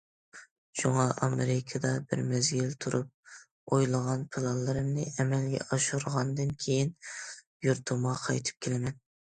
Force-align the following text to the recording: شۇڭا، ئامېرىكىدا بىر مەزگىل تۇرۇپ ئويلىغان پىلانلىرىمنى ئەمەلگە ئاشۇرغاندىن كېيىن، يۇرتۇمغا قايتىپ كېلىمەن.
شۇڭا، 0.77 1.03
ئامېرىكىدا 1.25 1.91
بىر 2.13 2.23
مەزگىل 2.29 2.73
تۇرۇپ 2.85 3.75
ئويلىغان 3.77 4.25
پىلانلىرىمنى 4.37 5.07
ئەمەلگە 5.13 5.63
ئاشۇرغاندىن 5.69 6.57
كېيىن، 6.65 6.93
يۇرتۇمغا 7.69 8.17
قايتىپ 8.27 8.67
كېلىمەن. 8.69 9.03